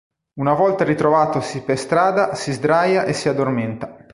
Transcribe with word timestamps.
Una 0.39 0.53
volta 0.55 0.83
ritrovatosi 0.83 1.61
per 1.61 1.77
strada 1.77 2.33
si 2.33 2.51
sdraia 2.53 3.03
e 3.05 3.13
si 3.13 3.29
addormenta. 3.29 3.97